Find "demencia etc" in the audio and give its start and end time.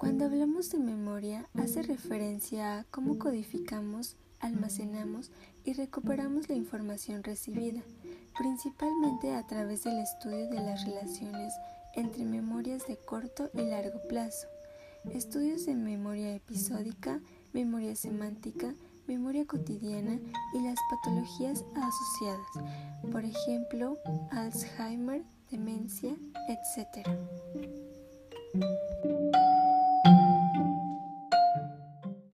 25.50-27.06